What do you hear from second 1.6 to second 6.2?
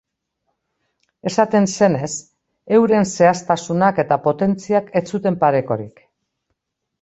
zenez, euren zehaztasunak eta potentziak ez zuten parekorik.